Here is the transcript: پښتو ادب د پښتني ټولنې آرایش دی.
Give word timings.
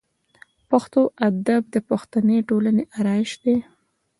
پښتو 0.69 1.01
ادب 1.27 1.63
د 1.73 1.75
پښتني 1.89 2.37
ټولنې 2.49 2.83
آرایش 2.99 3.31
دی. 3.43 3.55